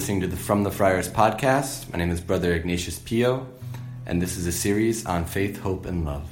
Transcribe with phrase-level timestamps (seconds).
[0.00, 1.92] listening to the From the Friars podcast.
[1.92, 3.46] My name is Brother Ignatius Pio,
[4.06, 6.26] and this is a series on faith, hope, and love.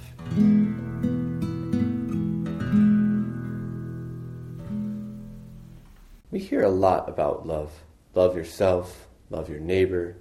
[6.30, 7.70] We hear a lot about love.
[8.14, 10.16] Love yourself, love your neighbor,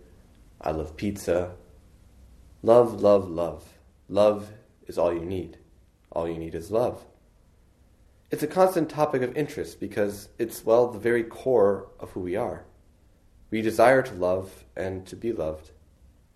[0.59, 1.53] I love pizza.
[2.61, 3.63] Love, love, love.
[4.09, 4.51] Love
[4.87, 5.57] is all you need.
[6.11, 7.05] All you need is love.
[8.29, 12.35] It's a constant topic of interest because it's, well, the very core of who we
[12.35, 12.65] are.
[13.49, 15.71] We desire to love and to be loved.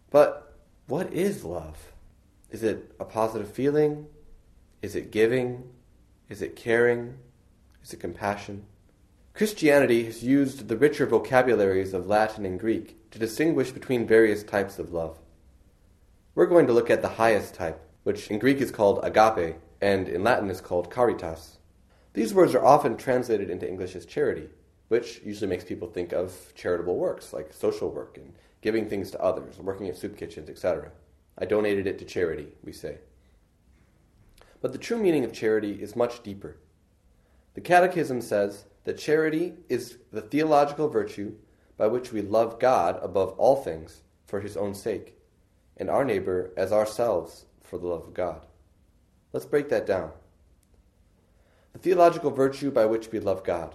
[0.10, 0.56] But
[0.88, 1.94] what is love?
[2.50, 4.08] Is it a positive feeling?
[4.82, 5.70] Is it giving?
[6.30, 7.18] Is it caring?
[7.84, 8.66] Is it compassion?
[9.34, 14.78] Christianity has used the richer vocabularies of Latin and Greek to distinguish between various types
[14.78, 15.18] of love.
[16.36, 20.08] We're going to look at the highest type, which in Greek is called agape and
[20.08, 21.58] in Latin is called caritas.
[22.14, 24.50] These words are often translated into English as charity,
[24.92, 29.22] which usually makes people think of charitable works like social work and giving things to
[29.22, 30.92] others, working at soup kitchens, etc.
[31.38, 32.98] I donated it to charity, we say.
[34.60, 36.58] But the true meaning of charity is much deeper.
[37.54, 41.36] The Catechism says that charity is the theological virtue
[41.78, 45.18] by which we love God above all things for his own sake,
[45.78, 48.46] and our neighbor as ourselves for the love of God.
[49.32, 50.12] Let's break that down.
[51.72, 53.74] The theological virtue by which we love God.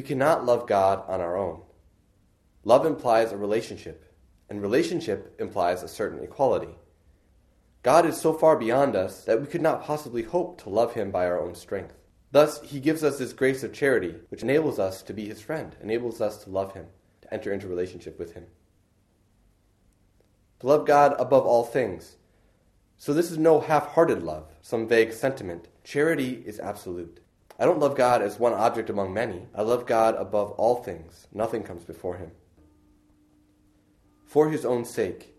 [0.00, 1.60] We cannot love God on our own.
[2.64, 4.10] Love implies a relationship,
[4.48, 6.74] and relationship implies a certain equality.
[7.82, 11.10] God is so far beyond us that we could not possibly hope to love him
[11.10, 11.92] by our own strength.
[12.32, 15.76] Thus, he gives us this grace of charity, which enables us to be his friend,
[15.82, 16.86] enables us to love him,
[17.20, 18.46] to enter into relationship with him.
[20.60, 22.16] To love God above all things.
[22.96, 25.68] So, this is no half hearted love, some vague sentiment.
[25.84, 27.20] Charity is absolute.
[27.60, 29.46] I don't love God as one object among many.
[29.54, 31.28] I love God above all things.
[31.32, 32.32] Nothing comes before him.
[34.24, 35.34] For his own sake.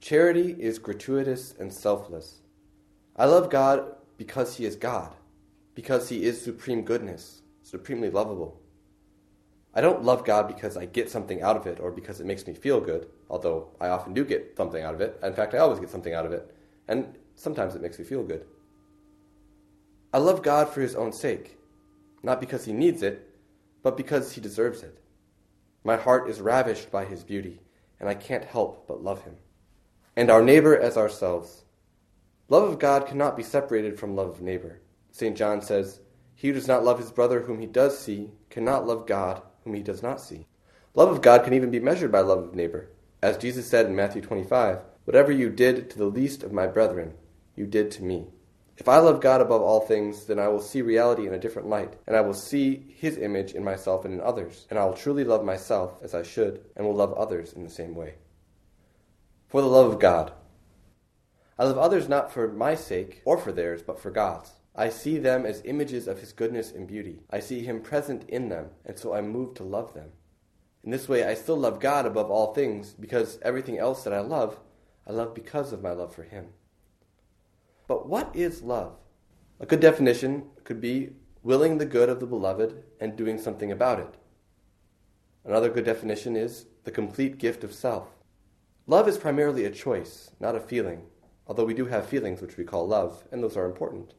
[0.00, 2.42] Charity is gratuitous and selfless.
[3.16, 5.16] I love God because he is God
[5.74, 8.60] because he is supreme goodness, supremely lovable.
[9.74, 12.46] I don't love God because I get something out of it or because it makes
[12.46, 15.18] me feel good, although I often do get something out of it.
[15.22, 16.54] In fact, I always get something out of it,
[16.86, 18.46] and sometimes it makes me feel good.
[20.14, 21.58] I love God for his own sake,
[22.22, 23.34] not because he needs it,
[23.82, 24.96] but because he deserves it.
[25.82, 27.58] My heart is ravished by his beauty,
[27.98, 29.38] and I can't help but love him.
[30.14, 31.64] And our neighbor as ourselves.
[32.48, 34.80] Love of God cannot be separated from love of neighbor.
[35.10, 35.36] St.
[35.36, 35.98] John says,
[36.36, 39.74] He who does not love his brother whom he does see cannot love God whom
[39.74, 40.46] he does not see.
[40.94, 42.88] Love of God can even be measured by love of neighbor.
[43.20, 47.14] As Jesus said in Matthew 25, Whatever you did to the least of my brethren,
[47.56, 48.28] you did to me.
[48.76, 51.68] If I love God above all things, then I will see reality in a different
[51.68, 54.94] light, and I will see His image in myself and in others, and I will
[54.94, 58.14] truly love myself as I should, and will love others in the same way.
[59.46, 60.32] For the love of God.
[61.56, 64.54] I love others not for my sake or for theirs, but for God's.
[64.74, 67.20] I see them as images of His goodness and beauty.
[67.30, 70.10] I see Him present in them, and so I move to love them.
[70.82, 74.18] In this way, I still love God above all things, because everything else that I
[74.18, 74.58] love,
[75.06, 76.48] I love because of my love for Him.
[77.86, 78.96] But what is love?
[79.60, 81.10] A good definition could be
[81.42, 84.14] willing the good of the beloved and doing something about it.
[85.44, 88.08] Another good definition is the complete gift of self.
[88.86, 91.02] Love is primarily a choice, not a feeling,
[91.46, 94.14] although we do have feelings which we call love, and those are important.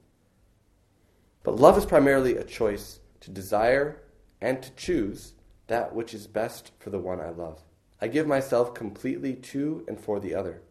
[1.44, 4.04] But love is primarily a choice to desire
[4.42, 5.34] and to choose
[5.68, 7.64] that which is best for the one I love.
[8.00, 10.62] I give myself completely to and for the other.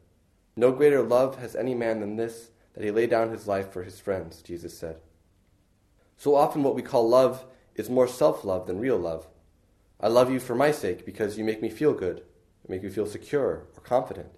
[0.57, 3.83] No greater love has any man than this, that he lay down his life for
[3.83, 4.97] his friends, Jesus said.
[6.17, 9.27] So often, what we call love is more self love than real love.
[10.01, 12.23] I love you for my sake because you make me feel good,
[12.69, 14.29] make me feel secure or confident.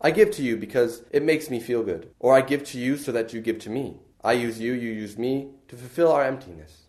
[0.00, 2.96] I give to you because it makes me feel good, or I give to you
[2.96, 3.98] so that you give to me.
[4.22, 6.86] I use you, you use me, to fulfill our emptiness.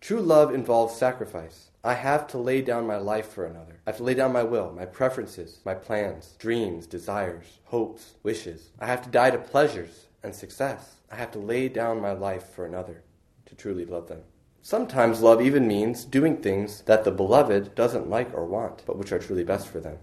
[0.00, 1.71] True love involves sacrifice.
[1.84, 3.80] I have to lay down my life for another.
[3.84, 8.70] I have to lay down my will, my preferences, my plans, dreams, desires, hopes, wishes.
[8.78, 10.98] I have to die to pleasures and success.
[11.10, 13.02] I have to lay down my life for another
[13.46, 14.20] to truly love them.
[14.60, 19.10] Sometimes love even means doing things that the beloved doesn't like or want, but which
[19.10, 19.98] are truly best for them.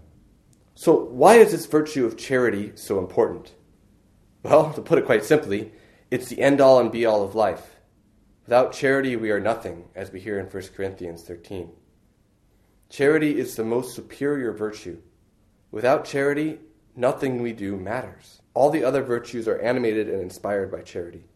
[0.74, 3.54] So, why is this virtue of charity so important?
[4.42, 5.72] Well, to put it quite simply,
[6.10, 7.76] it's the end all and be all of life.
[8.50, 11.70] Without charity, we are nothing, as we hear in 1 Corinthians 13.
[12.88, 15.00] Charity is the most superior virtue.
[15.70, 16.58] Without charity,
[16.96, 18.42] nothing we do matters.
[18.52, 21.26] All the other virtues are animated and inspired by charity.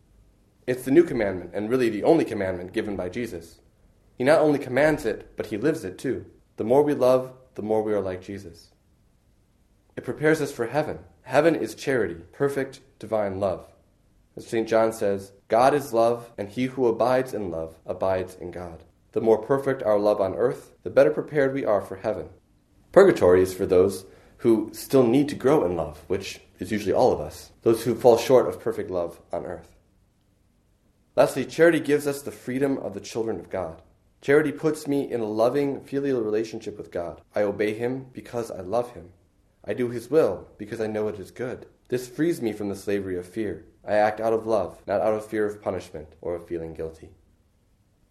[0.66, 3.60] It's the new commandment, and really the only commandment given by Jesus.
[4.19, 6.26] He not only commands it, but he lives it too.
[6.56, 8.72] The more we love, the more we are like Jesus.
[9.94, 10.99] It prepares us for heaven.
[11.22, 13.69] Heaven is charity, perfect divine love.
[14.37, 14.67] As St.
[14.67, 18.82] John says, God is love, and he who abides in love abides in God.
[19.12, 22.30] The more perfect our love on earth, the better prepared we are for heaven.
[22.90, 24.04] Purgatory is for those
[24.38, 27.94] who still need to grow in love, which is usually all of us, those who
[27.94, 29.76] fall short of perfect love on earth.
[31.14, 33.80] Lastly, charity gives us the freedom of the children of God.
[34.22, 37.20] Charity puts me in a loving, filial relationship with God.
[37.32, 39.10] I obey Him because I love Him.
[39.64, 41.66] I do His will because I know it is good.
[41.90, 43.66] This frees me from the slavery of fear.
[43.86, 47.10] I act out of love, not out of fear of punishment or of feeling guilty.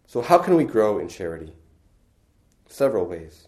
[0.05, 1.53] So, how can we grow in charity?
[2.67, 3.47] Several ways.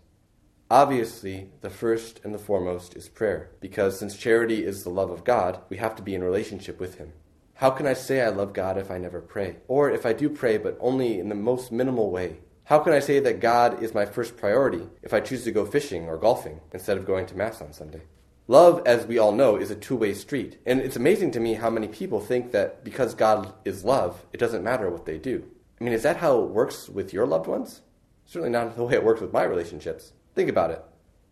[0.71, 5.23] Obviously, the first and the foremost is prayer, because since charity is the love of
[5.23, 7.13] God, we have to be in relationship with Him.
[7.55, 9.57] How can I say I love God if I never pray?
[9.67, 12.37] Or if I do pray, but only in the most minimal way?
[12.65, 15.65] How can I say that God is my first priority if I choose to go
[15.65, 18.01] fishing or golfing instead of going to Mass on Sunday?
[18.47, 20.59] Love, as we all know, is a two way street.
[20.67, 24.39] And it's amazing to me how many people think that because God is love, it
[24.39, 25.43] doesn't matter what they do.
[25.79, 27.81] I mean, is that how it works with your loved ones?
[28.25, 30.13] Certainly not the way it works with my relationships.
[30.35, 30.83] Think about it.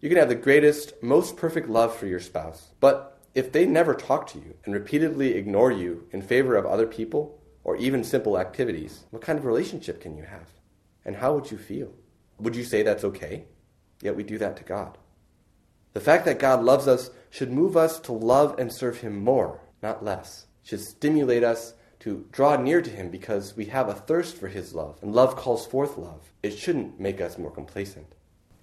[0.02, 3.94] You can have the greatest, most perfect love for your spouse, but if they never
[3.94, 8.38] talk to you and repeatedly ignore you in favor of other people or even simple
[8.38, 10.50] activities, what kind of relationship can you have?
[11.06, 11.94] And how would you feel?
[12.40, 13.46] Would you say that's okay?
[14.02, 14.98] Yet we do that to God.
[15.94, 19.62] The fact that God loves us should move us to love and serve Him more,
[19.82, 20.48] not less.
[20.64, 24.48] It should stimulate us to draw near to Him because we have a thirst for
[24.48, 26.34] His love, and love calls forth love.
[26.42, 28.16] It shouldn't make us more complacent.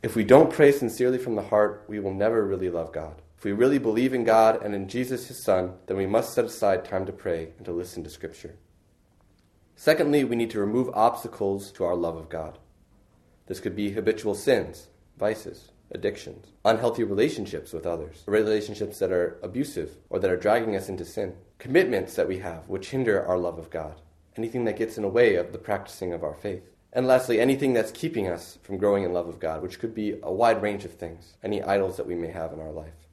[0.03, 3.23] If we don't pray sincerely from the heart, we will never really love God.
[3.39, 6.45] If we really believe in God and in Jesus, his Son, then we must set
[6.45, 8.57] aside time to pray and to listen to Scripture.
[9.77, 12.59] Secondly, we need to remove obstacles to our love of God.
[13.47, 19.97] This could be habitual sins, vices, addictions, unhealthy relationships with others, relationships that are abusive
[20.09, 23.59] or that are dragging us into sin, commitments that we have which hinder our love
[23.59, 24.01] of God,
[24.37, 26.63] anything that gets in the way of the practicing of our faith.
[26.93, 30.19] And lastly, anything that's keeping us from growing in love of God, which could be
[30.23, 33.07] a wide range of things, any idols that we may have in our life.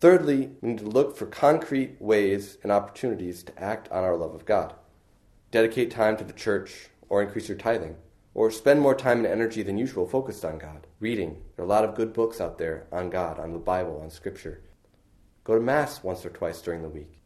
[0.00, 4.34] Thirdly, we need to look for concrete ways and opportunities to act on our love
[4.34, 4.74] of God.
[5.50, 7.96] Dedicate time to the church or increase your tithing,
[8.34, 11.42] or spend more time and energy than usual focused on God, reading.
[11.56, 14.08] There are a lot of good books out there on God, on the Bible, on
[14.08, 14.62] Scripture.
[15.42, 17.18] Go to Mass once or twice during the week.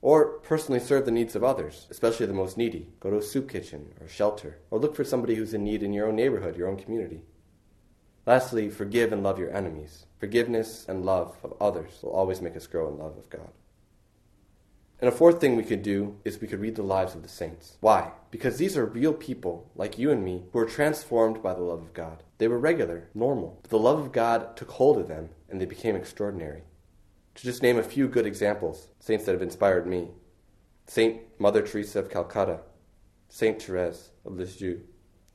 [0.00, 2.88] Or personally serve the needs of others, especially the most needy.
[2.98, 5.92] Go to a soup kitchen or shelter, or look for somebody who's in need in
[5.92, 7.22] your own neighborhood, your own community.
[8.26, 10.06] Lastly, forgive and love your enemies.
[10.18, 13.52] Forgiveness and love of others will always make us grow in love of God.
[15.02, 17.28] And a fourth thing we could do is we could read the lives of the
[17.28, 17.76] saints.
[17.80, 18.12] Why?
[18.30, 21.80] Because these are real people, like you and me, who were transformed by the love
[21.80, 22.22] of God.
[22.38, 25.66] They were regular, normal, but the love of God took hold of them and they
[25.66, 26.62] became extraordinary.
[27.34, 30.10] To just name a few good examples, saints that have inspired me
[30.86, 32.60] Saint Mother Teresa of Calcutta,
[33.28, 34.82] Saint Therese of Lisieux,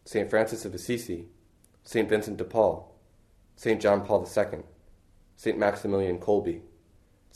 [0.05, 1.25] Saint Francis of Assisi,
[1.83, 2.97] Saint Vincent de Paul,
[3.57, 4.59] Saint John Paul II,
[5.35, 6.61] Saint Maximilian Kolbe,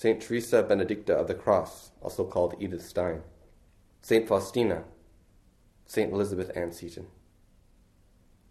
[0.01, 3.21] Saint Teresa Benedicta of the Cross, also called Edith Stein,
[4.01, 4.83] Saint Faustina,
[5.85, 7.05] Saint Elizabeth Ann Seton.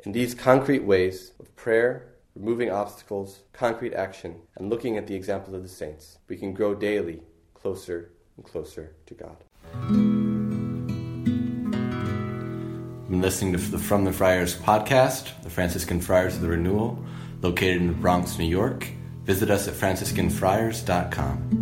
[0.05, 5.57] In these concrete ways of prayer, removing obstacles, concrete action, and looking at the example
[5.57, 7.21] of the saints, we can grow daily
[7.53, 9.37] closer and closer to God.
[13.09, 17.05] Been listening to the From the Friars podcast, the Franciscan Friars of the Renewal,
[17.43, 18.87] located in the Bronx, New York.
[19.31, 21.60] Visit us at franciscanfriars.com.